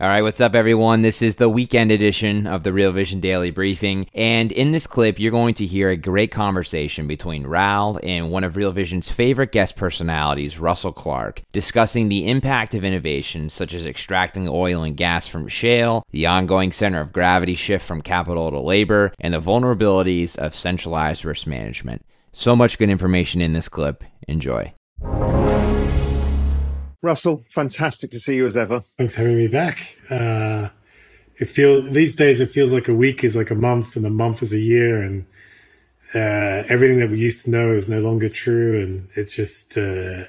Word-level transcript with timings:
All 0.00 0.06
right, 0.06 0.22
what's 0.22 0.40
up, 0.40 0.54
everyone? 0.54 1.02
This 1.02 1.22
is 1.22 1.34
the 1.34 1.48
weekend 1.48 1.90
edition 1.90 2.46
of 2.46 2.62
the 2.62 2.72
Real 2.72 2.92
Vision 2.92 3.18
Daily 3.18 3.50
Briefing. 3.50 4.06
And 4.14 4.52
in 4.52 4.70
this 4.70 4.86
clip, 4.86 5.18
you're 5.18 5.32
going 5.32 5.54
to 5.54 5.66
hear 5.66 5.90
a 5.90 5.96
great 5.96 6.30
conversation 6.30 7.08
between 7.08 7.48
Raoul 7.48 7.98
and 8.04 8.30
one 8.30 8.44
of 8.44 8.56
Real 8.56 8.70
Vision's 8.70 9.08
favorite 9.08 9.50
guest 9.50 9.74
personalities, 9.74 10.60
Russell 10.60 10.92
Clark, 10.92 11.42
discussing 11.50 12.08
the 12.08 12.28
impact 12.28 12.76
of 12.76 12.84
innovations 12.84 13.52
such 13.52 13.74
as 13.74 13.84
extracting 13.84 14.46
oil 14.48 14.84
and 14.84 14.96
gas 14.96 15.26
from 15.26 15.48
shale, 15.48 16.04
the 16.12 16.26
ongoing 16.26 16.70
center 16.70 17.00
of 17.00 17.12
gravity 17.12 17.56
shift 17.56 17.84
from 17.84 18.00
capital 18.00 18.52
to 18.52 18.60
labor, 18.60 19.12
and 19.18 19.34
the 19.34 19.40
vulnerabilities 19.40 20.38
of 20.38 20.54
centralized 20.54 21.24
risk 21.24 21.44
management. 21.44 22.06
So 22.30 22.54
much 22.54 22.78
good 22.78 22.88
information 22.88 23.40
in 23.40 23.52
this 23.52 23.68
clip. 23.68 24.04
Enjoy. 24.28 24.74
Russell, 27.02 27.44
fantastic 27.48 28.10
to 28.10 28.20
see 28.20 28.36
you 28.36 28.46
as 28.46 28.56
ever. 28.56 28.80
Thanks 28.96 29.14
for 29.14 29.22
having 29.22 29.36
me 29.36 29.46
back. 29.46 29.96
Uh, 30.10 30.68
it 31.36 31.46
feels 31.46 31.90
these 31.92 32.16
days 32.16 32.40
it 32.40 32.50
feels 32.50 32.72
like 32.72 32.88
a 32.88 32.94
week 32.94 33.22
is 33.22 33.36
like 33.36 33.50
a 33.50 33.54
month, 33.54 33.94
and 33.96 34.04
a 34.04 34.10
month 34.10 34.42
is 34.42 34.52
a 34.52 34.58
year, 34.58 35.00
and 35.00 35.26
uh, 36.14 36.64
everything 36.68 36.98
that 36.98 37.10
we 37.10 37.18
used 37.18 37.44
to 37.44 37.50
know 37.50 37.72
is 37.72 37.88
no 37.88 38.00
longer 38.00 38.28
true, 38.28 38.82
and 38.82 39.08
it's 39.14 39.32
just 39.32 39.78
uh, 39.78 40.24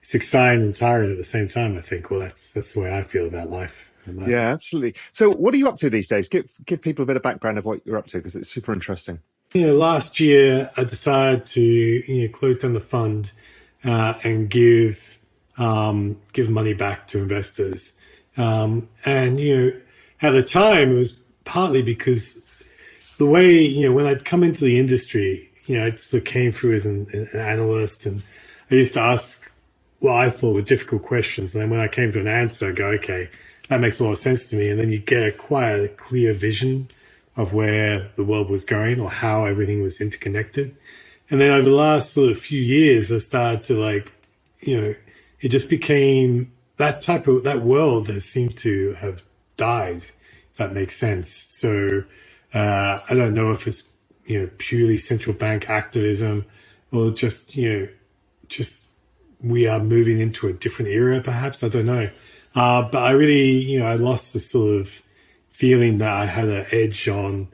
it's 0.00 0.14
exciting 0.14 0.62
and 0.62 0.74
tiring 0.74 1.10
at 1.10 1.18
the 1.18 1.24
same 1.24 1.48
time. 1.48 1.76
I 1.76 1.82
think. 1.82 2.10
Well, 2.10 2.20
that's 2.20 2.52
that's 2.52 2.72
the 2.72 2.80
way 2.80 2.96
I 2.96 3.02
feel 3.02 3.26
about 3.26 3.50
life. 3.50 3.90
Yeah, 4.06 4.50
absolutely. 4.50 4.94
So, 5.12 5.30
what 5.30 5.54
are 5.54 5.56
you 5.56 5.68
up 5.68 5.76
to 5.76 5.90
these 5.90 6.08
days? 6.08 6.28
Give 6.28 6.48
give 6.64 6.80
people 6.80 7.02
a 7.02 7.06
bit 7.06 7.16
of 7.16 7.22
background 7.22 7.58
of 7.58 7.64
what 7.64 7.84
you're 7.86 7.98
up 7.98 8.06
to 8.08 8.18
because 8.18 8.36
it's 8.36 8.48
super 8.48 8.72
interesting. 8.72 9.20
You 9.52 9.68
know, 9.68 9.74
last 9.74 10.20
year 10.20 10.70
I 10.76 10.84
decided 10.84 11.46
to 11.46 11.62
you 11.62 12.22
know 12.22 12.32
close 12.32 12.58
down 12.58 12.72
the 12.72 12.80
fund 12.80 13.32
uh, 13.84 14.14
and 14.24 14.48
give 14.48 15.13
um, 15.58 16.20
give 16.32 16.50
money 16.50 16.74
back 16.74 17.06
to 17.08 17.18
investors. 17.18 17.92
Um, 18.36 18.88
and, 19.04 19.38
you 19.38 19.56
know, 19.56 19.80
at 20.22 20.30
the 20.30 20.42
time, 20.42 20.92
it 20.92 20.98
was 20.98 21.12
partly 21.44 21.82
because 21.82 22.44
the 23.18 23.26
way, 23.26 23.60
you 23.60 23.86
know, 23.86 23.92
when 23.92 24.06
I'd 24.06 24.24
come 24.24 24.42
into 24.42 24.64
the 24.64 24.78
industry, 24.78 25.50
you 25.66 25.78
know, 25.78 25.86
I 25.86 25.94
sort 25.94 26.22
of 26.22 26.26
came 26.26 26.50
through 26.50 26.74
as 26.74 26.86
an, 26.86 27.06
an 27.12 27.40
analyst 27.40 28.06
and 28.06 28.22
I 28.70 28.74
used 28.74 28.94
to 28.94 29.00
ask 29.00 29.50
what 30.00 30.16
I 30.16 30.30
thought 30.30 30.54
were 30.54 30.62
difficult 30.62 31.02
questions. 31.02 31.54
And 31.54 31.62
then 31.62 31.70
when 31.70 31.80
I 31.80 31.88
came 31.88 32.12
to 32.12 32.20
an 32.20 32.28
answer, 32.28 32.68
I 32.68 32.72
go, 32.72 32.86
okay, 32.88 33.30
that 33.68 33.80
makes 33.80 34.00
a 34.00 34.04
lot 34.04 34.12
of 34.12 34.18
sense 34.18 34.48
to 34.50 34.56
me. 34.56 34.68
And 34.68 34.78
then 34.78 34.90
you 34.90 34.98
get 34.98 35.38
quite 35.38 35.70
a 35.70 35.88
clear 35.88 36.34
vision 36.34 36.88
of 37.36 37.54
where 37.54 38.10
the 38.16 38.24
world 38.24 38.50
was 38.50 38.64
going 38.64 39.00
or 39.00 39.10
how 39.10 39.44
everything 39.44 39.82
was 39.82 40.00
interconnected. 40.00 40.76
And 41.30 41.40
then 41.40 41.50
over 41.50 41.68
the 41.68 41.74
last 41.74 42.12
sort 42.12 42.30
of 42.30 42.38
few 42.38 42.60
years, 42.60 43.10
I 43.10 43.18
started 43.18 43.64
to 43.64 43.74
like, 43.74 44.12
you 44.60 44.80
know, 44.80 44.94
it 45.44 45.50
just 45.50 45.68
became 45.68 46.50
that 46.78 47.02
type 47.02 47.28
of 47.28 47.44
that 47.44 47.60
world 47.60 48.08
has 48.08 48.24
seemed 48.24 48.56
to 48.56 48.94
have 48.94 49.22
died 49.58 49.98
if 49.98 50.56
that 50.56 50.72
makes 50.72 50.96
sense. 50.96 51.28
So 51.30 52.02
uh, 52.54 53.00
i 53.10 53.14
don't 53.14 53.34
know 53.34 53.52
if 53.52 53.66
it's 53.66 53.82
you 54.26 54.40
know 54.40 54.50
purely 54.58 54.96
central 54.96 55.34
bank 55.34 55.68
activism 55.68 56.46
or 56.92 57.10
just 57.10 57.56
you 57.56 57.68
know 57.68 57.88
just 58.48 58.86
we 59.42 59.66
are 59.66 59.80
moving 59.80 60.18
into 60.18 60.48
a 60.48 60.52
different 60.52 60.90
era 60.90 61.20
perhaps. 61.20 61.62
I 61.62 61.68
don't 61.68 61.86
know. 61.86 62.10
Uh, 62.54 62.82
but 62.82 63.02
i 63.02 63.10
really 63.10 63.50
you 63.70 63.80
know 63.80 63.86
i 63.86 63.96
lost 63.96 64.32
the 64.32 64.40
sort 64.40 64.80
of 64.80 65.02
feeling 65.50 65.98
that 65.98 66.12
i 66.12 66.24
had 66.24 66.48
an 66.48 66.64
edge 66.72 67.06
on 67.08 67.48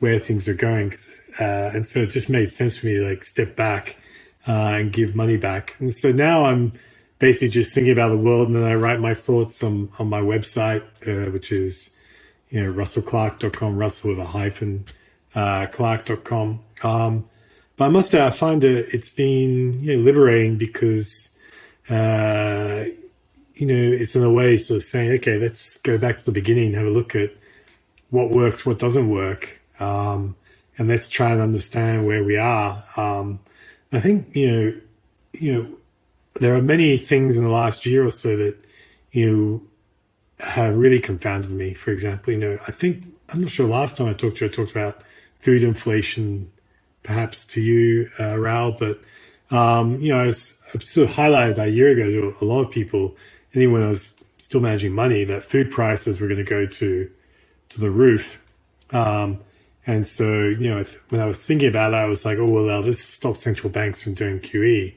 where 0.00 0.18
things 0.18 0.48
are 0.48 0.54
going 0.54 0.92
uh, 1.40 1.68
and 1.74 1.86
so 1.86 2.00
it 2.00 2.10
just 2.10 2.28
made 2.28 2.48
sense 2.50 2.78
for 2.78 2.86
me 2.86 2.94
to 2.94 3.08
like 3.08 3.22
step 3.22 3.54
back 3.54 3.98
uh, 4.48 4.76
and 4.78 4.92
give 4.92 5.14
money 5.14 5.36
back. 5.36 5.76
And 5.78 5.92
so 5.92 6.10
now 6.10 6.46
i'm 6.46 6.72
basically 7.18 7.48
just 7.48 7.74
thinking 7.74 7.92
about 7.92 8.10
the 8.10 8.18
world, 8.18 8.48
and 8.48 8.56
then 8.56 8.64
I 8.64 8.74
write 8.74 9.00
my 9.00 9.14
thoughts 9.14 9.62
on 9.62 9.90
on 9.98 10.08
my 10.08 10.20
website, 10.20 10.82
uh, 11.06 11.30
which 11.30 11.52
is 11.52 11.98
you 12.50 12.62
know 12.62 12.72
russellclark.com, 12.72 13.76
Russell 13.76 14.10
with 14.10 14.18
a 14.18 14.26
hyphen, 14.26 14.84
uh, 15.34 15.66
clark.com. 15.66 16.60
Um, 16.82 17.28
but 17.76 17.86
I 17.86 17.88
must 17.88 18.10
say, 18.10 18.24
I 18.24 18.30
find 18.30 18.64
it 18.64 18.86
it's 18.92 19.08
been 19.08 19.82
you 19.82 19.96
know 19.96 20.02
liberating 20.02 20.56
because 20.56 21.30
uh, 21.88 22.84
you 23.54 23.66
know 23.66 23.74
it's 23.74 24.14
in 24.14 24.22
a 24.22 24.30
way 24.30 24.56
sort 24.56 24.76
of 24.76 24.82
saying, 24.82 25.12
okay, 25.18 25.38
let's 25.38 25.78
go 25.78 25.98
back 25.98 26.18
to 26.18 26.24
the 26.24 26.32
beginning, 26.32 26.74
have 26.74 26.86
a 26.86 26.90
look 26.90 27.14
at 27.14 27.32
what 28.10 28.30
works, 28.30 28.64
what 28.64 28.78
doesn't 28.78 29.08
work, 29.08 29.60
um, 29.80 30.36
and 30.78 30.88
let's 30.88 31.08
try 31.08 31.32
and 31.32 31.40
understand 31.40 32.06
where 32.06 32.22
we 32.22 32.36
are. 32.36 32.82
Um, 32.96 33.40
I 33.92 34.00
think 34.00 34.34
you 34.34 34.50
know 34.50 34.80
you 35.32 35.52
know 35.52 35.76
there 36.40 36.54
are 36.54 36.62
many 36.62 36.96
things 36.96 37.36
in 37.36 37.44
the 37.44 37.50
last 37.50 37.86
year 37.86 38.04
or 38.04 38.10
so 38.10 38.36
that 38.36 38.56
you 39.12 39.68
have 40.40 40.76
really 40.76 41.00
confounded 41.00 41.50
me. 41.50 41.74
For 41.74 41.90
example, 41.90 42.32
you 42.32 42.38
know, 42.38 42.58
I 42.66 42.72
think 42.72 43.04
I'm 43.30 43.40
not 43.40 43.50
sure. 43.50 43.66
Last 43.66 43.96
time 43.96 44.08
I 44.08 44.12
talked 44.12 44.38
to 44.38 44.44
you, 44.44 44.50
I 44.50 44.54
talked 44.54 44.70
about 44.70 45.02
food 45.40 45.62
inflation, 45.62 46.50
perhaps 47.02 47.46
to 47.48 47.60
you, 47.60 48.10
uh, 48.18 48.36
but 48.72 49.00
um, 49.50 50.00
you 50.00 50.12
know, 50.12 50.20
I 50.20 50.26
was 50.26 50.58
sort 50.80 51.08
of 51.08 51.16
highlighted 51.16 51.52
about 51.52 51.68
a 51.68 51.70
year 51.70 51.88
ago 51.90 52.10
to 52.10 52.36
a 52.40 52.44
lot 52.44 52.62
of 52.62 52.70
people, 52.70 53.16
when 53.52 53.82
I 53.82 53.88
was 53.88 54.22
still 54.38 54.60
managing 54.60 54.92
money, 54.92 55.24
that 55.24 55.44
food 55.44 55.70
prices 55.70 56.20
were 56.20 56.28
going 56.28 56.38
to 56.38 56.44
go 56.44 56.66
to 56.66 57.10
to 57.68 57.80
the 57.80 57.90
roof. 57.90 58.40
Um, 58.90 59.40
and 59.86 60.04
so, 60.04 60.48
you 60.48 60.68
know, 60.68 60.84
when 61.10 61.20
I 61.20 61.26
was 61.26 61.44
thinking 61.44 61.68
about 61.68 61.90
that, 61.90 62.00
I 62.02 62.06
was 62.06 62.24
like, 62.24 62.38
oh, 62.38 62.46
well, 62.46 62.82
this 62.82 63.02
stops 63.02 63.40
central 63.40 63.70
banks 63.70 64.02
from 64.02 64.14
doing 64.14 64.40
QE. 64.40 64.94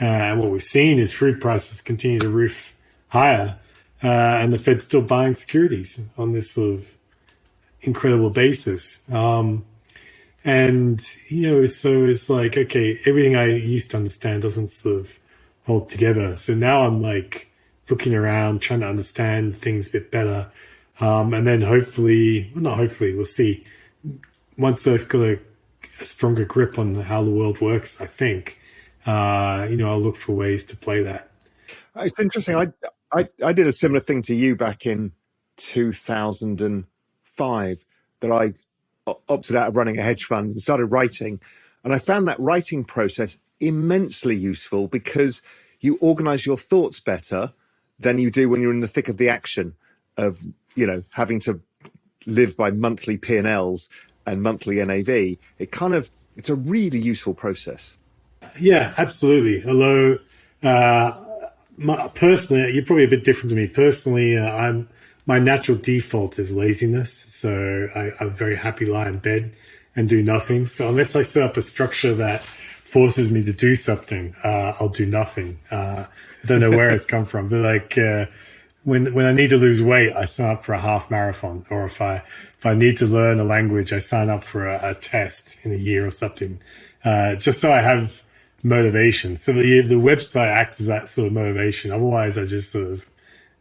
Uh, 0.00 0.04
and 0.04 0.40
what 0.40 0.50
we've 0.50 0.62
seen 0.62 0.98
is 0.98 1.12
food 1.12 1.40
prices 1.40 1.80
continue 1.80 2.18
to 2.18 2.28
roof 2.28 2.74
higher, 3.08 3.58
uh, 4.02 4.06
and 4.06 4.52
the 4.52 4.58
Fed's 4.58 4.84
still 4.84 5.02
buying 5.02 5.34
securities 5.34 6.08
on 6.16 6.32
this 6.32 6.52
sort 6.52 6.74
of 6.74 6.96
incredible 7.82 8.30
basis. 8.30 9.08
Um, 9.12 9.64
and 10.42 11.04
you 11.28 11.42
know, 11.42 11.66
so 11.66 12.04
it's 12.04 12.30
like 12.30 12.56
okay, 12.56 12.98
everything 13.04 13.36
I 13.36 13.46
used 13.46 13.90
to 13.90 13.98
understand 13.98 14.42
doesn't 14.42 14.68
sort 14.68 15.00
of 15.00 15.18
hold 15.66 15.90
together. 15.90 16.36
So 16.36 16.54
now 16.54 16.86
I'm 16.86 17.02
like 17.02 17.50
looking 17.90 18.14
around, 18.14 18.60
trying 18.60 18.80
to 18.80 18.88
understand 18.88 19.58
things 19.58 19.88
a 19.88 19.92
bit 19.92 20.10
better, 20.10 20.50
um, 21.00 21.34
and 21.34 21.46
then 21.46 21.60
hopefully, 21.60 22.50
well, 22.54 22.64
not 22.64 22.76
hopefully, 22.78 23.14
we'll 23.14 23.26
see. 23.26 23.64
Once 24.56 24.86
I've 24.86 25.08
got 25.08 25.20
a, 25.20 25.40
a 26.00 26.06
stronger 26.06 26.46
grip 26.46 26.78
on 26.78 26.94
how 26.94 27.22
the 27.22 27.30
world 27.30 27.60
works, 27.60 28.00
I 28.00 28.06
think 28.06 28.59
uh, 29.06 29.66
you 29.68 29.76
know, 29.76 29.90
I'll 29.90 30.00
look 30.00 30.16
for 30.16 30.32
ways 30.32 30.64
to 30.66 30.76
play 30.76 31.02
that. 31.02 31.28
It's 31.96 32.20
interesting. 32.20 32.56
I, 32.56 32.68
I, 33.12 33.28
I 33.44 33.52
did 33.52 33.66
a 33.66 33.72
similar 33.72 34.00
thing 34.00 34.22
to 34.22 34.34
you 34.34 34.56
back 34.56 34.86
in 34.86 35.12
2005 35.56 37.84
that 38.20 38.32
I 38.32 38.54
opted 39.28 39.56
out 39.56 39.68
of 39.68 39.76
running 39.76 39.98
a 39.98 40.02
hedge 40.02 40.24
fund 40.24 40.50
and 40.50 40.60
started 40.60 40.86
writing. 40.86 41.40
And 41.84 41.94
I 41.94 41.98
found 41.98 42.28
that 42.28 42.38
writing 42.38 42.84
process 42.84 43.38
immensely 43.58 44.36
useful 44.36 44.88
because 44.88 45.42
you 45.80 45.96
organize 46.00 46.46
your 46.46 46.56
thoughts 46.56 47.00
better 47.00 47.52
than 47.98 48.18
you 48.18 48.30
do 48.30 48.48
when 48.48 48.60
you're 48.60 48.72
in 48.72 48.80
the 48.80 48.88
thick 48.88 49.08
of 49.08 49.16
the 49.16 49.28
action 49.28 49.74
of, 50.16 50.42
you 50.74 50.86
know, 50.86 51.02
having 51.10 51.40
to 51.40 51.60
live 52.26 52.56
by 52.56 52.70
monthly 52.70 53.16
P&Ls 53.16 53.88
and 54.26 54.42
monthly 54.42 54.84
NAV. 54.84 55.36
It 55.58 55.72
kind 55.72 55.94
of, 55.94 56.10
it's 56.36 56.50
a 56.50 56.54
really 56.54 56.98
useful 56.98 57.34
process. 57.34 57.96
Yeah, 58.58 58.94
absolutely. 58.96 59.68
Although, 59.68 60.18
uh, 60.62 61.12
my, 61.76 62.08
personally, 62.08 62.72
you're 62.72 62.84
probably 62.84 63.04
a 63.04 63.08
bit 63.08 63.24
different 63.24 63.50
to 63.50 63.56
me. 63.56 63.66
Personally, 63.66 64.36
uh, 64.36 64.50
I'm 64.50 64.88
my 65.26 65.38
natural 65.38 65.78
default 65.78 66.38
is 66.38 66.56
laziness, 66.56 67.12
so 67.12 67.88
I, 67.94 68.10
I'm 68.20 68.30
very 68.30 68.56
happy 68.56 68.84
lie 68.84 69.06
in 69.08 69.18
bed 69.18 69.52
and 69.94 70.08
do 70.08 70.22
nothing. 70.22 70.64
So 70.64 70.88
unless 70.88 71.14
I 71.14 71.22
set 71.22 71.44
up 71.44 71.56
a 71.56 71.62
structure 71.62 72.14
that 72.14 72.42
forces 72.42 73.30
me 73.30 73.42
to 73.44 73.52
do 73.52 73.74
something, 73.76 74.34
uh, 74.42 74.72
I'll 74.80 74.88
do 74.88 75.06
nothing. 75.06 75.60
Uh, 75.70 76.06
I 76.42 76.46
don't 76.46 76.60
know 76.60 76.70
where 76.70 76.90
it's 76.90 77.06
come 77.06 77.24
from, 77.24 77.48
but 77.48 77.60
like 77.60 77.96
uh, 77.96 78.26
when 78.84 79.14
when 79.14 79.26
I 79.26 79.32
need 79.32 79.50
to 79.50 79.56
lose 79.56 79.82
weight, 79.82 80.12
I 80.14 80.24
sign 80.24 80.50
up 80.50 80.64
for 80.64 80.72
a 80.72 80.80
half 80.80 81.10
marathon, 81.10 81.64
or 81.70 81.86
if 81.86 82.00
I 82.00 82.16
if 82.58 82.66
I 82.66 82.74
need 82.74 82.96
to 82.98 83.06
learn 83.06 83.38
a 83.38 83.44
language, 83.44 83.92
I 83.92 84.00
sign 84.00 84.30
up 84.30 84.42
for 84.42 84.66
a, 84.66 84.90
a 84.90 84.94
test 84.94 85.58
in 85.62 85.72
a 85.72 85.76
year 85.76 86.06
or 86.06 86.10
something, 86.10 86.60
uh, 87.04 87.36
just 87.36 87.60
so 87.60 87.72
I 87.72 87.82
have 87.82 88.22
motivation. 88.62 89.36
So 89.36 89.52
the 89.52 89.80
the 89.82 89.94
website 89.94 90.48
acts 90.48 90.80
as 90.80 90.86
that 90.86 91.08
sort 91.08 91.28
of 91.28 91.32
motivation. 91.32 91.90
Otherwise, 91.90 92.38
I 92.38 92.44
just 92.44 92.70
sort 92.70 92.90
of 92.90 93.06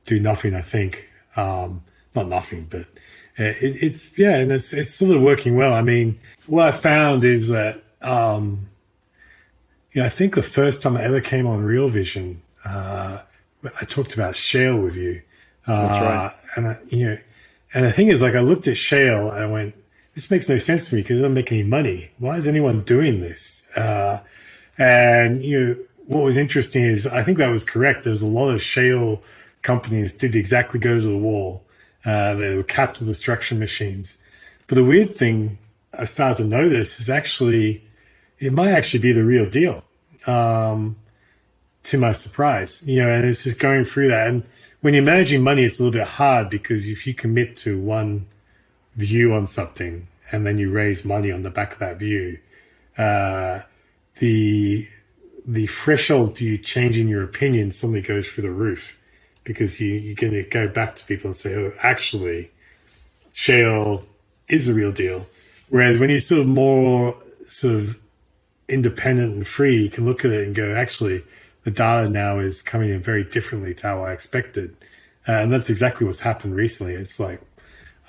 do 0.06 0.20
nothing. 0.20 0.56
I 0.56 0.62
think 0.62 1.08
um, 1.36 1.84
not 2.16 2.28
nothing, 2.28 2.68
but 2.70 2.88
it, 3.38 3.58
it's 3.84 4.10
yeah, 4.18 4.38
and 4.38 4.52
it's 4.52 4.74
it's 4.74 4.94
sort 4.94 5.16
of 5.16 5.22
working 5.22 5.56
well. 5.56 5.74
I 5.74 5.82
mean, 5.82 6.20
what 6.48 6.68
I 6.68 6.72
found 6.72 7.24
is 7.24 7.50
that 7.50 7.84
um, 8.02 8.70
yeah, 9.94 10.06
I 10.06 10.10
think 10.10 10.36
the 10.36 10.44
first 10.44 10.82
time 10.82 10.98
I 10.98 11.04
ever 11.04 11.22
came 11.22 11.48
on 11.48 11.64
Real 11.64 11.90
Vision, 11.90 12.42
uh, 12.66 13.20
I 13.64 13.86
talked 13.86 14.14
about 14.14 14.36
shale 14.36 14.78
with 14.78 14.96
you. 14.96 15.22
Uh, 15.66 15.88
That's 15.88 16.02
right. 16.02 16.32
And 16.56 16.68
I, 16.68 16.78
you 16.90 17.06
know, 17.06 17.18
and 17.74 17.86
the 17.86 17.92
thing 17.92 18.08
is, 18.08 18.22
like, 18.22 18.36
I 18.36 18.40
looked 18.40 18.68
at 18.68 18.78
shale 18.78 19.30
and 19.30 19.44
I 19.44 19.46
went, 19.46 19.76
"This 20.16 20.30
makes 20.30 20.50
no 20.50 20.58
sense 20.58 20.90
to 20.90 20.96
me 20.96 21.02
because 21.02 21.20
it 21.20 21.22
doesn't 21.22 21.34
make 21.34 21.52
any 21.52 21.64
money. 21.64 22.12
Why 22.18 22.38
is 22.38 22.48
anyone 22.48 22.82
doing 22.82 23.22
this?" 23.22 23.64
Uh, 23.76 24.22
and 24.80 25.44
you 25.44 25.60
know, 25.60 25.76
what 26.08 26.24
was 26.24 26.38
interesting 26.38 26.84
is 26.84 27.06
I 27.06 27.24
think 27.24 27.38
that 27.38 27.52
was 27.52 27.64
correct. 27.64 28.04
There 28.04 28.12
was 28.12 28.24
a 28.24 28.28
lot 28.28 28.50
of 28.50 28.64
shale 28.64 29.22
companies 29.62 30.14
did 30.14 30.36
exactly 30.36 30.80
go 30.80 31.00
to 31.00 31.06
the 31.06 31.18
wall. 31.18 31.64
Uh, 32.06 32.34
they 32.34 32.56
were 32.56 32.64
capital 32.64 33.06
destruction 33.06 33.60
machines. 33.60 34.24
But 34.68 34.76
the 34.76 34.86
weird 34.86 35.16
thing 35.16 35.60
I 35.98 36.06
started 36.06 36.44
to 36.44 36.50
notice 36.50 37.00
is 37.00 37.10
actually 37.10 37.84
it 38.40 38.54
might 38.54 38.72
actually 38.72 39.02
be 39.02 39.12
the 39.12 39.24
real 39.24 39.50
deal. 39.50 39.84
Um, 40.26 40.96
to 41.84 41.98
my 41.98 42.12
surprise, 42.12 42.84
you 42.86 43.02
know, 43.02 43.10
and 43.10 43.26
it's 43.26 43.44
just 43.44 43.60
going 43.60 43.86
through 43.86 44.10
that. 44.10 44.28
And 44.28 44.44
when 44.82 44.94
you're 44.94 45.04
managing 45.04 45.42
money, 45.42 45.64
it's 45.64 45.80
a 45.80 45.84
little 45.84 45.98
bit 45.98 46.08
hard 46.08 46.50
because 46.50 46.88
if 46.88 47.08
you 47.08 47.14
commit 47.14 47.58
to 47.58 47.80
one 47.80 48.28
view 48.96 49.34
on 49.34 49.46
something 49.46 50.08
and 50.32 50.46
then 50.46 50.58
you 50.58 50.72
raise 50.72 51.06
money 51.06 51.32
on 51.32 51.44
the 51.44 51.50
back 51.50 51.74
of 51.74 51.80
that 51.80 51.98
view, 51.98 52.38
uh, 52.98 53.62
the 54.20 54.88
the 55.46 55.68
threshold 55.68 56.38
for 56.38 56.44
you 56.44 56.58
changing 56.58 57.08
your 57.08 57.24
opinion 57.24 57.72
suddenly 57.72 58.02
goes 58.02 58.28
through 58.28 58.44
the 58.44 58.52
roof 58.52 58.98
because 59.44 59.82
you, 59.82 59.94
you're 59.94 60.14
going 60.14 60.34
to 60.34 60.44
go 60.44 60.68
back 60.68 60.96
to 60.96 61.04
people 61.06 61.30
and 61.30 61.36
say, 61.36 61.56
oh, 61.56 61.74
actually, 61.82 62.52
shale 63.34 64.06
is 64.48 64.68
a 64.68 64.74
real 64.76 64.92
deal. 64.92 65.26
Whereas 65.70 65.98
when 65.98 66.10
you're 66.10 66.20
sort 66.20 66.42
of 66.42 66.48
more 66.48 67.16
sort 67.48 67.76
of 67.76 67.98
independent 68.68 69.34
and 69.34 69.48
free, 69.48 69.82
you 69.82 69.90
can 69.90 70.06
look 70.06 70.24
at 70.24 70.32
it 70.32 70.46
and 70.46 70.56
go, 70.56 70.76
actually, 70.76 71.24
the 71.64 71.72
data 71.72 72.10
now 72.10 72.38
is 72.38 72.62
coming 72.62 72.92
in 72.92 73.02
very 73.02 73.24
differently 73.24 73.74
to 73.74 73.88
how 73.88 74.04
I 74.04 74.12
expected. 74.12 74.76
Uh, 75.28 75.32
and 75.32 75.52
that's 75.52 75.70
exactly 75.70 76.06
what's 76.06 76.22
happened 76.22 76.56
recently. 76.56 76.94
It's 76.94 77.20
like, 77.20 77.42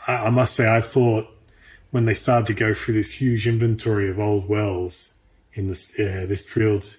I, 0.07 0.27
I, 0.27 0.31
must 0.31 0.55
say, 0.55 0.71
I 0.71 0.83
thought 0.83 1.27
when 1.91 2.05
they 2.05 2.15
started 2.15 2.47
to 2.49 2.55
go 2.55 2.75
through 2.75 2.95
this 2.95 3.13
huge 3.13 3.47
inventory 3.47 4.11
of 4.11 4.19
old 4.19 4.49
wells 4.49 5.15
in 5.55 5.69
this, 5.69 5.99
uh, 5.99 6.27
this 6.29 6.45
drilled, 6.45 6.97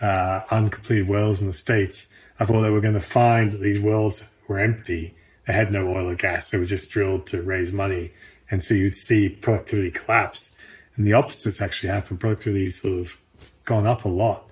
uh, 0.00 0.40
uncompleted 0.50 1.08
wells 1.08 1.40
in 1.40 1.46
the 1.46 1.52
States, 1.52 2.08
I 2.38 2.44
thought 2.44 2.62
they 2.62 2.70
were 2.70 2.80
going 2.80 2.94
to 2.94 3.00
find 3.00 3.52
that 3.52 3.60
these 3.60 3.80
wells 3.80 4.28
were 4.48 4.58
empty. 4.58 5.14
They 5.46 5.52
had 5.52 5.72
no 5.72 5.88
oil 5.88 6.08
or 6.08 6.14
gas. 6.14 6.50
They 6.50 6.58
were 6.58 6.66
just 6.66 6.90
drilled 6.90 7.26
to 7.28 7.42
raise 7.42 7.72
money. 7.72 8.12
And 8.50 8.62
so 8.62 8.74
you'd 8.74 8.94
see 8.94 9.28
productivity 9.28 9.90
collapse. 9.90 10.54
And 10.96 11.06
the 11.06 11.14
opposite's 11.14 11.62
actually 11.62 11.90
happened. 11.90 12.20
Productivity's 12.20 12.82
sort 12.82 13.00
of 13.00 13.16
gone 13.64 13.86
up 13.86 14.04
a 14.04 14.08
lot. 14.08 14.44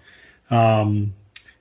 Um, 0.50 1.14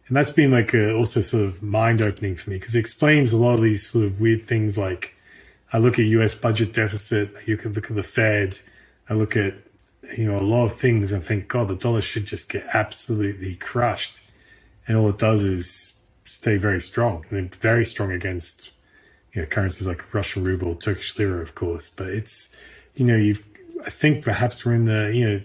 and 0.08 0.18
that's 0.18 0.32
been 0.32 0.52
like 0.52 0.74
a, 0.74 0.94
also 0.94 1.22
sort 1.22 1.44
of 1.44 1.62
mind 1.62 2.02
opening 2.02 2.36
for 2.36 2.50
me 2.50 2.58
because 2.58 2.76
it 2.76 2.80
explains 2.80 3.32
a 3.32 3.38
lot 3.38 3.56
of 3.56 3.62
these 3.62 3.88
sort 3.88 4.06
of 4.06 4.20
weird 4.20 4.48
things 4.48 4.78
like 4.78 5.16
I 5.72 5.78
look 5.78 6.00
at 6.00 6.06
US 6.06 6.34
budget 6.34 6.74
deficit, 6.74 7.36
you 7.48 7.58
can 7.58 7.74
look 7.74 7.92
at 7.92 7.96
the 7.96 8.04
Fed, 8.04 8.60
I 9.08 9.14
look 9.14 9.38
at 9.38 9.54
you 10.18 10.32
know 10.32 10.40
a 10.40 10.42
lot 10.42 10.66
of 10.66 10.76
things 10.76 11.12
and 11.12 11.24
think, 11.24 11.48
God, 11.48 11.68
the 11.68 11.76
dollar 11.76 12.02
should 12.02 12.26
just 12.26 12.50
get 12.50 12.64
absolutely 12.74 13.56
crushed. 13.56 14.22
And 14.88 14.98
all 14.98 15.10
it 15.10 15.18
does 15.18 15.44
is 15.44 15.94
stay 16.26 16.58
very 16.58 16.82
strong 16.82 17.26
and 17.30 17.54
very 17.56 17.86
strong 17.86 18.12
against 18.12 18.72
you 19.34 19.42
know, 19.42 19.48
currencies 19.48 19.88
like 19.88 20.14
Russian 20.14 20.44
ruble, 20.44 20.76
Turkish 20.76 21.18
lira, 21.18 21.42
of 21.42 21.56
course. 21.56 21.90
But 21.90 22.08
it's 22.08 22.56
you 22.96 23.06
know, 23.06 23.16
you've 23.16 23.44
I 23.86 23.90
think 23.90 24.24
perhaps 24.24 24.66
we're 24.66 24.74
in 24.74 24.86
the 24.86 25.12
you 25.14 25.30
know 25.30 25.42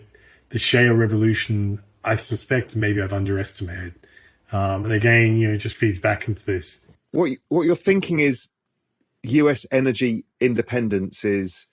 the 0.51 0.59
shale 0.59 0.95
revolution. 0.95 1.81
I 2.05 2.17
suspect 2.17 2.77
maybe 2.77 3.01
I've 3.01 3.15
underestimated 3.15 3.95
um, 4.55 4.85
and 4.85 4.93
again, 4.93 5.37
you 5.37 5.49
know, 5.49 5.55
it 5.55 5.59
just 5.59 5.75
feeds 5.75 5.99
back 5.99 6.29
into 6.29 6.47
this. 6.47 6.89
What 7.11 7.33
what 7.49 7.62
you're 7.62 7.75
thinking 7.75 8.21
is 8.21 8.49
U.S. 9.25 9.67
energy 9.73 10.25
independence 10.41 11.25
is 11.25 11.67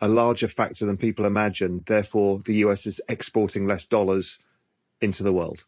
a 0.00 0.08
larger 0.08 0.48
factor 0.48 0.86
than 0.86 0.96
people 0.96 1.24
imagine. 1.24 1.82
Therefore, 1.86 2.40
the 2.44 2.54
U.S. 2.56 2.86
is 2.86 3.00
exporting 3.08 3.66
less 3.66 3.84
dollars 3.84 4.38
into 5.00 5.22
the 5.22 5.32
world. 5.32 5.64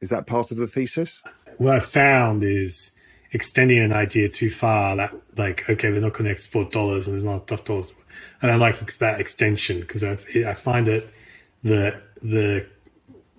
Is 0.00 0.10
that 0.10 0.26
part 0.26 0.50
of 0.50 0.56
the 0.56 0.66
thesis? 0.66 1.20
What 1.58 1.76
I 1.76 1.80
found 1.80 2.44
is 2.44 2.92
extending 3.32 3.78
an 3.78 3.92
idea 3.92 4.28
too 4.28 4.50
far. 4.50 4.96
That 4.96 5.14
like, 5.36 5.68
okay, 5.68 5.90
they're 5.90 6.00
not 6.00 6.12
going 6.12 6.24
to 6.24 6.30
export 6.30 6.70
dollars, 6.70 7.06
and 7.06 7.14
there's 7.14 7.24
not 7.24 7.50
enough 7.50 7.64
dollars. 7.64 7.92
And 8.40 8.50
I 8.50 8.56
like 8.56 8.78
that 8.78 9.20
extension 9.20 9.80
because 9.80 10.04
I 10.04 10.12
I 10.46 10.54
find 10.54 10.86
that 10.86 11.08
the 11.62 12.00
the 12.22 12.66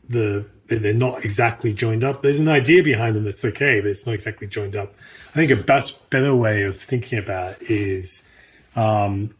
the 0.08 0.46
they're 0.68 0.94
not 0.94 1.26
exactly 1.26 1.74
joined 1.74 2.04
up. 2.04 2.22
There's 2.22 2.40
an 2.40 2.50
idea 2.50 2.84
behind 2.84 3.16
them 3.16 3.24
that's 3.24 3.44
okay, 3.44 3.82
but 3.82 3.90
it's 3.90 4.06
not 4.06 4.14
exactly 4.14 4.48
joined 4.48 4.76
up. 4.76 4.94
I 5.30 5.46
think 5.46 5.52
a 5.52 5.72
much 5.72 6.10
better 6.10 6.36
way 6.36 6.64
of 6.64 6.80
thinking 6.80 7.18
about 7.18 7.60
is 7.62 8.30
um, 8.76 9.34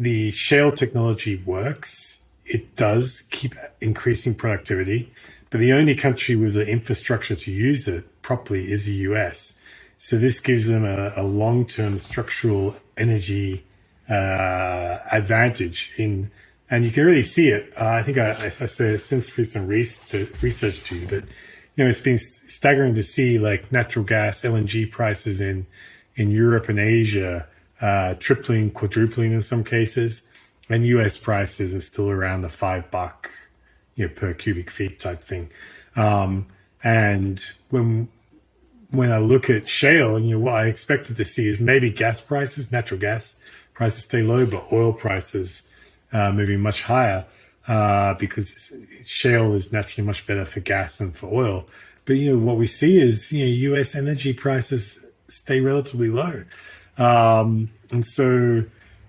the 0.00 0.32
shale 0.32 0.72
technology 0.72 1.36
works. 1.36 2.24
It 2.46 2.74
does 2.74 3.24
keep 3.30 3.54
increasing 3.82 4.34
productivity, 4.34 5.12
but 5.50 5.60
the 5.60 5.74
only 5.74 5.94
country 5.94 6.34
with 6.34 6.54
the 6.54 6.66
infrastructure 6.66 7.36
to 7.36 7.52
use 7.52 7.86
it 7.86 8.22
properly 8.22 8.72
is 8.72 8.86
the 8.86 8.94
US. 9.10 9.60
So 9.98 10.16
this 10.16 10.40
gives 10.40 10.68
them 10.68 10.86
a, 10.86 11.12
a 11.16 11.22
long-term 11.22 11.98
structural 11.98 12.78
energy 12.96 13.66
uh, 14.08 14.98
advantage 15.12 15.92
in 15.96 16.30
and 16.72 16.84
you 16.84 16.92
can 16.92 17.04
really 17.04 17.24
see 17.24 17.48
it. 17.48 17.72
Uh, 17.78 17.88
I 17.88 18.02
think 18.02 18.16
I, 18.16 18.30
I, 18.30 18.46
I 18.60 18.66
since 18.66 19.28
for 19.28 19.42
some 19.42 19.66
research, 19.66 20.30
research 20.40 20.82
to 20.84 20.96
you, 20.96 21.06
but 21.06 21.24
you 21.74 21.84
know 21.84 21.86
it's 21.86 22.00
been 22.00 22.16
staggering 22.16 22.94
to 22.94 23.02
see 23.02 23.38
like 23.38 23.70
natural 23.70 24.04
gas 24.04 24.42
LNG 24.42 24.90
prices 24.90 25.40
in 25.40 25.66
in 26.16 26.30
Europe 26.30 26.68
and 26.68 26.78
Asia 26.78 27.46
uh, 27.80 28.14
tripling, 28.18 28.70
quadrupling 28.70 29.32
in 29.32 29.42
some 29.42 29.64
cases, 29.64 30.22
and 30.68 30.86
U.S. 30.86 31.16
prices 31.16 31.74
are 31.74 31.80
still 31.80 32.10
around 32.10 32.42
the 32.42 32.50
five 32.50 32.90
buck 32.90 33.30
you 33.96 34.06
know 34.06 34.14
per 34.14 34.32
cubic 34.32 34.70
feet 34.70 34.98
type 35.00 35.22
thing. 35.22 35.50
Um, 35.96 36.46
and 36.82 37.44
when 37.68 38.08
when 38.90 39.12
I 39.12 39.18
look 39.18 39.48
at 39.48 39.68
shale, 39.68 40.18
you 40.18 40.32
know 40.36 40.40
what 40.40 40.54
I 40.54 40.66
expected 40.66 41.16
to 41.16 41.24
see 41.24 41.46
is 41.46 41.60
maybe 41.60 41.90
gas 41.90 42.20
prices, 42.20 42.72
natural 42.72 42.98
gas 42.98 43.36
prices 43.74 44.04
stay 44.04 44.22
low, 44.22 44.46
but 44.46 44.64
oil 44.72 44.92
prices 44.92 45.70
uh, 46.12 46.32
moving 46.32 46.60
much 46.60 46.82
higher 46.82 47.26
uh, 47.68 48.14
because 48.14 48.76
shale 49.04 49.54
is 49.54 49.72
naturally 49.72 50.06
much 50.06 50.26
better 50.26 50.44
for 50.44 50.60
gas 50.60 50.98
than 50.98 51.12
for 51.12 51.26
oil. 51.32 51.66
But 52.04 52.14
you 52.14 52.32
know 52.32 52.44
what 52.44 52.56
we 52.56 52.66
see 52.66 52.98
is 52.98 53.32
you 53.32 53.44
know 53.44 53.74
U.S. 53.74 53.94
energy 53.94 54.32
prices 54.32 55.06
stay 55.28 55.60
relatively 55.60 56.08
low, 56.08 56.44
um, 57.00 57.70
and 57.90 58.04
so 58.04 58.64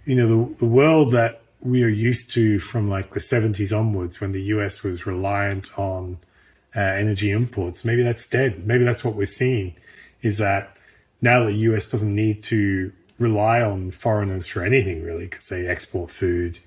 you 0.05 0.15
know 0.15 0.45
the, 0.45 0.55
the 0.55 0.65
world 0.65 1.12
that 1.12 1.41
we 1.62 1.83
are 1.83 1.89
used 1.89 2.31
to 2.31 2.60
from 2.60 2.89
like 2.89 3.13
the 3.13 3.19
70s 3.19 3.77
onwards 3.77 4.19
when 4.19 4.31
the 4.31 4.41
US 4.43 4.83
was 4.83 5.05
reliant 5.05 5.77
on 5.77 6.17
uh, 6.75 6.79
energy 6.79 7.31
imports. 7.31 7.86
Maybe 7.86 8.01
that's 8.01 8.27
dead. 8.27 8.65
Maybe 8.65 8.83
that's 8.83 9.03
what 9.03 9.15
we're 9.15 9.25
seeing 9.25 9.75
is 10.21 10.39
that 10.39 10.75
now 11.21 11.43
the 11.43 11.53
US 11.53 11.89
doesn't 11.89 12.13
need 12.13 12.43
to 12.43 12.91
rely 13.19 13.62
on 13.62 13.91
foreigners 13.91 14.48
for 14.48 14.63
anything 14.63 15.03
really 15.03 15.25
because 15.25 15.50
they 15.50 15.67
export 15.67 16.10
food, 16.10 16.60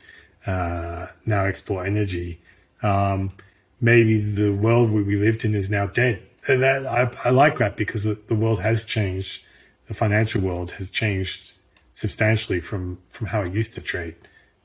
uh, 0.46 1.06
now 1.26 1.44
export 1.44 1.86
energy. 1.86 2.40
Um, 2.82 3.32
maybe 3.80 4.20
the 4.20 4.50
world 4.50 4.92
we 4.92 5.16
lived 5.16 5.44
in 5.44 5.54
is 5.54 5.70
now 5.70 5.86
dead. 5.86 6.22
And 6.46 6.62
that 6.62 6.86
I, 6.86 7.28
I 7.28 7.30
like 7.30 7.58
that 7.58 7.76
because 7.76 8.04
the 8.04 8.34
world 8.34 8.60
has 8.60 8.84
changed. 8.84 9.42
The 9.88 9.94
financial 9.94 10.40
world 10.40 10.72
has 10.72 10.90
changed 10.90 11.52
substantially 11.92 12.60
from 12.60 12.98
from 13.10 13.28
how 13.28 13.42
it 13.42 13.52
used 13.52 13.74
to 13.74 13.80
trade, 13.80 14.16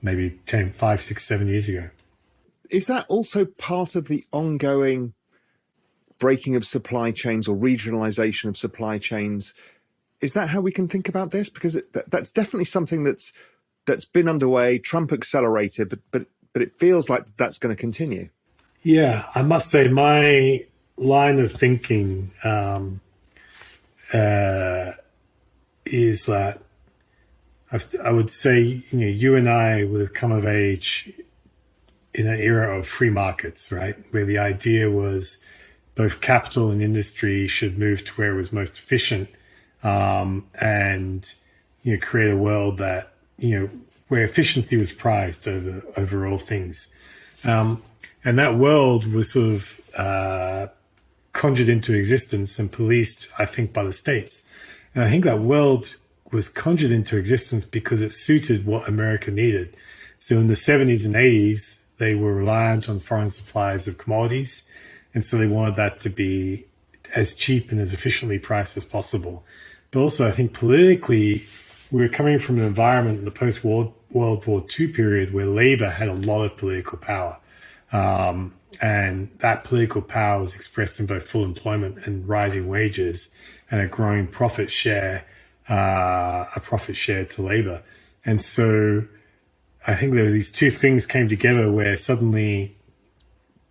maybe 0.02 0.40
10, 0.46 0.72
5, 0.72 1.02
6, 1.02 1.24
7 1.24 1.48
years 1.48 1.70
ago. 1.70 1.90
Is 2.70 2.88
that 2.88 3.06
also 3.08 3.46
part 3.46 3.96
of 3.96 4.08
the 4.08 4.26
ongoing 4.32 5.14
breaking 6.20 6.56
of 6.56 6.66
supply 6.66 7.12
chains 7.12 7.48
or 7.48 7.56
regionalization 7.56 8.50
of 8.50 8.58
supply 8.58 8.98
chains? 8.98 9.54
Is 10.22 10.34
that 10.34 10.50
how 10.50 10.62
we 10.62 10.72
can 10.72 10.88
think 10.88 11.10
about 11.10 11.32
this? 11.32 11.50
Because 11.50 11.76
it, 11.76 11.92
that's 12.12 12.32
definitely 12.32 12.66
something 12.66 13.04
that's 13.04 13.34
that's 13.86 14.06
been 14.06 14.28
underway. 14.28 14.78
Trump 14.78 15.12
accelerated, 15.12 15.90
but 15.90 16.00
but 16.12 16.26
but 16.54 16.62
it 16.62 16.76
feels 16.76 17.10
like 17.10 17.26
that's 17.38 17.58
going 17.58 17.76
to 17.76 17.80
continue. 17.80 18.30
Yeah, 18.84 19.26
I 19.36 19.42
must 19.42 19.70
say 19.70 19.88
my 19.88 20.66
line 20.98 21.40
of 21.40 21.52
thinking 21.52 22.32
um, 22.44 23.02
uh, 24.14 24.92
is 25.91 26.25
that 26.25 26.62
I've, 27.72 27.93
would 28.12 28.29
say 28.29 28.84
you 28.89 29.00
know 29.00 29.08
you 29.08 29.36
and 29.36 29.50
I 29.50 29.84
would 29.84 30.01
have 30.01 30.13
come 30.13 30.31
of 30.31 30.46
age 30.46 31.12
in 32.13 32.27
an 32.27 32.39
era 32.39 32.77
of 32.77 32.88
free 32.88 33.10
markets, 33.10 33.72
right, 33.72 33.96
where 34.12 34.25
the 34.25 34.38
idea 34.38 34.89
was 34.89 35.38
both 35.96 36.22
capital 36.22 36.72
and 36.72 36.81
industry 36.81 37.48
should 37.48 37.77
move 37.77 38.03
to 38.05 38.13
where 38.13 38.34
it 38.34 38.38
was 38.38 38.51
most 38.51 38.77
efficient, 38.77 39.29
um, 39.84 40.48
and 40.60 41.34
you 41.84 41.93
know 41.93 42.00
create 42.00 42.31
a 42.31 42.38
world 42.38 42.77
that 42.77 43.13
you 43.38 43.60
know, 43.60 43.69
where 44.10 44.24
efficiency 44.24 44.77
was 44.77 44.91
prized 44.91 45.48
over 45.48 45.84
over 45.98 46.27
all 46.27 46.39
things. 46.39 46.93
Um, 47.43 47.81
And 48.25 48.38
that 48.38 48.55
world 48.55 49.13
was 49.13 49.31
sort 49.31 49.55
of 49.55 49.81
uh, 49.96 50.67
conjured 51.31 51.69
into 51.69 51.93
existence 51.93 52.60
and 52.60 52.69
policed, 52.69 53.29
I 53.39 53.46
think, 53.46 53.72
by 53.72 53.84
the 53.84 53.93
states. 53.93 54.43
And 55.00 55.08
I 55.08 55.12
think 55.12 55.24
that 55.24 55.39
world 55.39 55.96
was 56.29 56.50
conjured 56.50 56.91
into 56.91 57.15
existence 57.15 57.63
because 57.63 58.01
it 58.01 58.12
suited 58.12 58.65
what 58.65 58.86
America 58.86 59.32
needed. 59.32 59.77
So 60.20 60.36
in 60.36 60.48
the 60.48 60.56
70s 60.56 61.06
and 61.06 61.15
80s, 61.15 61.77
they 62.00 62.15
were 62.15 62.34
reliant 62.34 62.89
on 62.89 63.00
foreign 63.00 63.29
supplies 63.29 63.88
of 63.88 63.98
commodities. 63.98 64.68
And 65.13 65.24
so 65.24 65.38
they 65.38 65.48
wanted 65.48 65.77
that 65.77 66.01
to 66.01 66.10
be 66.10 66.65
as 67.15 67.34
cheap 67.34 67.72
and 67.72 67.79
as 67.79 67.94
efficiently 67.94 68.39
priced 68.39 68.75
as 68.75 68.84
possible. 68.84 69.46
But 69.91 70.01
also, 70.01 70.27
I 70.27 70.34
think 70.34 70.51
politically, 70.51 71.46
we 71.91 72.01
were 72.01 72.10
coming 72.10 72.38
from 72.38 72.60
an 72.60 72.65
environment 72.65 73.20
in 73.20 73.24
the 73.24 73.32
post 73.32 73.63
World 73.63 73.94
War 74.10 74.65
II 74.77 74.88
period 74.89 75.34
where 75.34 75.46
labor 75.46 75.91
had 75.91 76.10
a 76.10 76.13
lot 76.13 76.44
of 76.44 76.58
political 76.58 76.98
power. 76.98 77.38
Um, 77.94 78.53
and 78.82 79.29
that 79.39 79.63
political 79.63 80.01
power 80.01 80.41
was 80.41 80.56
expressed 80.56 81.00
in 81.00 81.06
both 81.06 81.24
full 81.24 81.46
employment 81.46 82.06
and 82.06 82.27
rising 82.27 82.68
wages 82.68 83.34
and 83.72 83.82
a 83.82 83.88
growing 83.88 84.28
profit 84.28 84.72
share, 84.72 85.26
uh, 85.70 86.46
a 86.56 86.60
profit 86.60 86.96
share 86.96 87.26
to 87.26 87.42
labor. 87.42 87.84
And 88.26 88.40
so 88.40 89.06
I 89.88 89.96
think 89.96 90.14
were 90.14 90.30
these 90.30 90.52
two 90.52 90.72
things 90.72 91.06
came 91.06 91.30
together 91.30 91.72
where 91.72 91.98
suddenly 91.98 92.76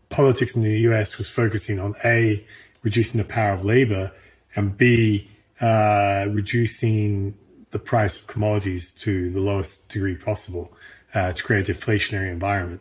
politics 0.08 0.56
in 0.56 0.62
the 0.62 0.78
US 0.80 1.18
was 1.18 1.28
focusing 1.28 1.78
on 1.78 1.94
A, 2.04 2.44
reducing 2.82 3.18
the 3.18 3.26
power 3.26 3.52
of 3.52 3.64
labor, 3.64 4.12
and 4.54 4.76
B, 4.76 5.28
uh, 5.60 6.26
reducing 6.30 7.36
the 7.70 7.78
price 7.78 8.18
of 8.18 8.26
commodities 8.26 8.92
to 8.92 9.30
the 9.30 9.40
lowest 9.40 9.88
degree 9.88 10.14
possible 10.14 10.72
uh, 11.14 11.32
to 11.32 11.44
create 11.44 11.68
a 11.68 11.74
deflationary 11.74 12.30
environment. 12.30 12.80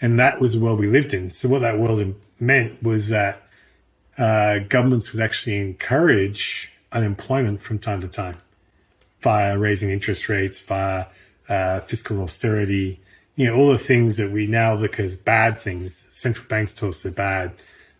And 0.00 0.18
that 0.18 0.40
was 0.40 0.54
the 0.54 0.60
world 0.60 0.80
we 0.80 0.88
lived 0.88 1.14
in. 1.14 1.30
So 1.30 1.48
what 1.48 1.62
that 1.62 1.78
world 1.78 2.14
meant 2.40 2.82
was 2.82 3.08
that 3.10 3.43
uh, 4.18 4.60
governments 4.60 5.12
would 5.12 5.22
actually 5.22 5.58
encourage 5.58 6.70
unemployment 6.92 7.60
from 7.60 7.78
time 7.78 8.00
to 8.00 8.08
time 8.08 8.38
via 9.20 9.58
raising 9.58 9.90
interest 9.90 10.28
rates, 10.28 10.60
via 10.60 11.06
uh, 11.48 11.80
fiscal 11.80 12.22
austerity, 12.22 13.00
you 13.36 13.46
know, 13.46 13.54
all 13.54 13.72
the 13.72 13.78
things 13.78 14.16
that 14.16 14.30
we 14.30 14.46
now 14.46 14.74
look 14.74 15.00
as 15.00 15.16
bad 15.16 15.58
things. 15.58 15.96
Central 15.96 16.46
banks 16.46 16.72
tell 16.72 16.90
us 16.90 17.02
they're 17.02 17.12
bad, 17.12 17.52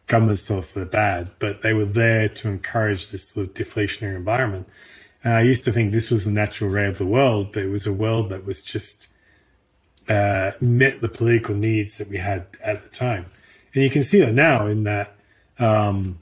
governments 0.07 0.47
tell 0.47 0.59
us 0.59 0.73
they're 0.73 0.85
bad, 0.85 1.31
but 1.39 1.63
they 1.63 1.73
were 1.73 1.85
there 1.85 2.29
to 2.29 2.49
encourage 2.49 3.11
this 3.11 3.29
sort 3.29 3.49
of 3.49 3.55
deflationary 3.55 4.15
environment. 4.15 4.69
And 5.25 5.33
I 5.33 5.41
used 5.41 5.65
to 5.65 5.73
think 5.73 5.93
this 5.93 6.11
was 6.11 6.27
the 6.27 6.31
natural 6.31 6.73
way 6.73 6.87
of 6.87 6.99
the 6.99 7.07
world, 7.07 7.53
but 7.53 7.63
it 7.63 7.71
was 7.71 7.87
a 7.87 7.93
world 7.93 8.29
that 8.29 8.45
was 8.45 8.63
just 8.63 9.09
uh, 10.09 10.53
met 10.61 11.01
the 11.01 11.09
political 11.09 11.55
needs 11.55 11.99
that 11.99 12.09
we 12.09 12.19
had 12.19 12.47
at 12.63 12.83
the 12.83 12.91
time. 12.91 13.27
And 13.73 13.83
you 13.83 13.91
can 13.91 14.03
see 14.03 14.21
that 14.21 14.35
now 14.35 14.67
in 14.67 14.85
that, 14.85 15.17
um, 15.59 16.19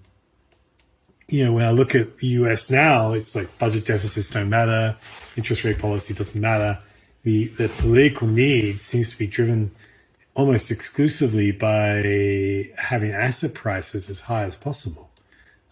you 1.29 1.45
know, 1.45 1.53
when 1.53 1.65
I 1.65 1.71
look 1.71 1.95
at 1.95 2.19
the 2.19 2.27
US 2.29 2.71
now, 2.71 3.12
it's 3.12 3.35
like 3.35 3.59
budget 3.59 3.87
deficits 3.87 4.29
don't 4.29 4.51
matter, 4.51 4.97
interest 5.37 5.65
rate 5.65 5.79
policy 5.79 6.15
doesn't 6.15 6.41
matter. 6.41 6.79
The, 7.23 7.47
the 7.49 7.69
political 7.69 8.27
need 8.27 8.81
seems 8.81 9.11
to 9.11 9.19
be 9.19 9.27
driven 9.27 9.71
almost 10.35 10.71
exclusively 10.71 11.53
by 11.53 12.71
having 12.77 13.12
asset 13.12 13.55
prices 13.55 14.11
as 14.11 14.21
high 14.21 14.43
as 14.43 14.57
possible 14.57 15.11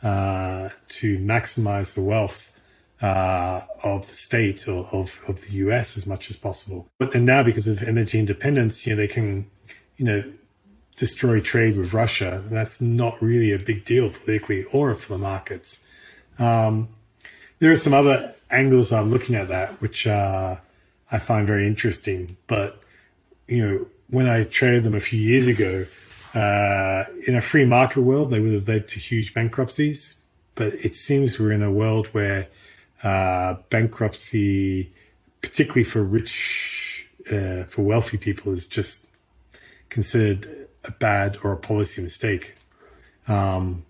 uh, 0.03 0.71
to 0.89 1.19
maximize 1.19 1.95
the 1.95 2.03
wealth 2.03 2.57
uh, 3.03 3.63
of 3.83 4.09
the 4.09 4.17
state 4.17 4.69
or 4.69 4.87
of, 4.93 5.21
of 5.29 5.41
the 5.43 5.53
US 5.53 5.97
as 5.97 6.07
much 6.07 6.31
as 6.31 6.37
possible. 6.37 6.89
But 6.99 7.13
then 7.13 7.25
now, 7.25 7.43
because 7.43 7.67
of 7.69 7.83
energy 7.83 8.19
independence, 8.19 8.87
you 8.87 8.95
know, 8.95 8.97
they 8.97 9.09
can, 9.09 9.51
you 9.97 10.05
know, 10.05 10.25
destroy 10.97 11.41
trade 11.41 11.77
with 11.77 11.93
Russia. 11.93 12.43
That's 12.51 12.81
not 12.81 13.21
really 13.23 13.53
a 13.53 13.59
big 13.59 13.85
deal 13.85 14.11
politically 14.11 14.65
or 14.65 14.95
for 14.95 15.15
the 15.15 15.19
markets. 15.19 15.87
Um, 16.39 16.89
there 17.59 17.71
are 17.71 17.77
some 17.77 17.95
other 17.95 18.35
angles 18.51 18.93
I'm 18.93 19.11
looking 19.11 19.35
at 19.35 19.49
that, 19.49 19.81
which 19.81 20.07
uh, 20.07 20.57
I 21.11 21.19
find 21.19 21.47
very 21.47 21.67
interesting. 21.67 22.37
But, 22.47 22.83
you 23.47 23.67
know, 23.67 23.87
when 24.09 24.29
I 24.29 24.45
traded 24.45 24.85
them 24.85 24.95
a 24.95 25.01
few 25.01 25.21
years 25.21 25.47
ago, 25.47 25.87
uh, 26.35 27.05
in 27.27 27.35
a 27.35 27.43
free 27.43 27.65
market 27.65 28.03
world, 28.03 28.31
they 28.31 28.41
would 28.41 28.53
have 28.53 28.69
led 28.69 28.89
to 28.89 29.01
huge 29.01 29.35
bankruptcies. 29.35 30.23
But 30.55 30.75
it 30.75 30.95
seems 30.95 31.39
we're 31.39 31.53
in 31.53 31.63
a 31.63 31.71
world 31.71 32.09
where 32.09 32.49
uh, 33.03 33.55
bankruptcy, 33.71 34.93
particularly 35.43 35.85
for 35.85 36.03
rich, 36.03 37.07
uh, 37.31 37.65
for 37.65 37.83
wealthy 37.83 38.19
people, 38.19 38.53
is 38.53 38.69
just 38.69 39.07
considered 39.89 40.69
a 40.85 40.91
bad 40.91 41.39
or 41.43 41.53
a 41.53 41.57
policy 41.57 42.03
mistake. 42.03 42.55
Um, 43.29 43.85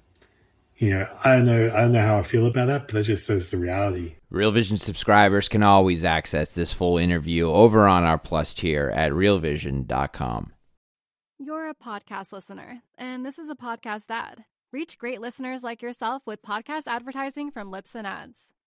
you 0.76 0.90
know, 0.90 1.06
I 1.24 1.36
don't 1.36 1.46
know, 1.46 1.70
I 1.74 1.80
don't 1.82 1.92
know 1.92 2.02
how 2.02 2.18
I 2.18 2.22
feel 2.22 2.46
about 2.46 2.66
that, 2.68 2.86
but 2.86 2.94
that 2.94 3.02
just 3.04 3.26
says 3.26 3.50
the 3.50 3.58
reality. 3.58 4.14
Real 4.30 4.50
Vision 4.50 4.76
subscribers 4.76 5.48
can 5.48 5.62
always 5.62 6.04
access 6.04 6.54
this 6.54 6.72
full 6.72 6.96
interview 6.96 7.50
over 7.50 7.86
on 7.86 8.04
our 8.04 8.18
Plus 8.18 8.54
tier 8.54 8.90
at 8.90 9.12
realvision.com. 9.12 10.52
You're 11.38 11.68
a 11.68 11.74
podcast 11.74 12.32
listener, 12.32 12.82
and 12.96 13.24
this 13.24 13.38
is 13.38 13.50
a 13.50 13.54
podcast 13.54 14.04
ad. 14.10 14.44
Reach 14.72 14.98
great 14.98 15.20
listeners 15.20 15.62
like 15.62 15.82
yourself 15.82 16.22
with 16.26 16.42
podcast 16.42 16.82
advertising 16.86 17.50
from 17.50 17.70
Libsyn 17.70 18.04
Ads. 18.04 18.52